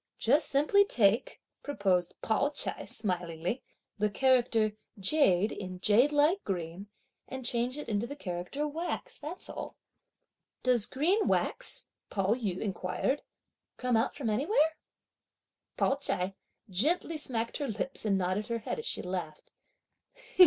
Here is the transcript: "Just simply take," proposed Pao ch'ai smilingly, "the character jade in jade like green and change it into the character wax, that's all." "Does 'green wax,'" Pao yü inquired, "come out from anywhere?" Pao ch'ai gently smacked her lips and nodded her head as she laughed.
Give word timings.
"Just 0.17 0.47
simply 0.49 0.83
take," 0.83 1.43
proposed 1.61 2.15
Pao 2.23 2.49
ch'ai 2.49 2.87
smilingly, 2.89 3.61
"the 3.99 4.09
character 4.09 4.75
jade 4.99 5.51
in 5.51 5.79
jade 5.79 6.11
like 6.11 6.43
green 6.43 6.87
and 7.27 7.45
change 7.45 7.77
it 7.77 7.87
into 7.87 8.07
the 8.07 8.15
character 8.15 8.67
wax, 8.67 9.19
that's 9.19 9.47
all." 9.47 9.75
"Does 10.63 10.87
'green 10.87 11.27
wax,'" 11.27 11.85
Pao 12.09 12.33
yü 12.33 12.61
inquired, 12.61 13.21
"come 13.77 13.95
out 13.95 14.15
from 14.15 14.31
anywhere?" 14.31 14.75
Pao 15.77 15.97
ch'ai 15.97 16.33
gently 16.67 17.15
smacked 17.17 17.57
her 17.57 17.67
lips 17.67 18.03
and 18.03 18.17
nodded 18.17 18.47
her 18.47 18.57
head 18.57 18.79
as 18.79 18.87
she 18.87 19.03
laughed. 19.03 19.51